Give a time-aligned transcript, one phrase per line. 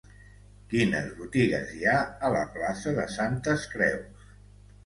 [0.71, 1.95] Quines botigues hi ha
[2.29, 4.29] a la plaça de Santes Creus?